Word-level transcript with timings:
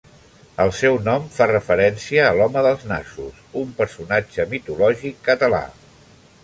El 0.63 0.71
seu 0.77 0.95
nom 1.07 1.27
fa 1.35 1.47
referència 1.51 2.25
a 2.29 2.31
l'home 2.39 2.65
dels 2.69 2.87
nassos, 2.93 3.45
un 3.63 3.77
personatge 3.83 4.49
mitològic 4.57 5.23
català. 5.33 5.63